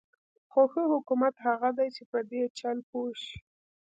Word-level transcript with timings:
خو 0.51 0.61
ښه 0.71 0.83
حکومت 0.93 1.35
هغه 1.47 1.69
دی 1.77 1.87
چې 1.95 2.03
په 2.11 2.19
دې 2.29 2.43
چل 2.59 2.77
پوه 2.89 3.11
شي. 3.23 3.37